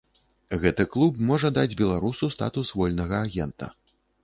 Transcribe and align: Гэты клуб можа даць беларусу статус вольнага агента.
Гэты 0.63 0.85
клуб 0.95 1.19
можа 1.31 1.51
даць 1.59 1.77
беларусу 1.83 2.31
статус 2.39 2.73
вольнага 2.83 3.23
агента. 3.29 3.71